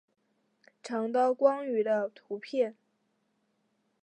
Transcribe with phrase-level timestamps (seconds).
[0.81, 2.75] 长刀光鱼的图片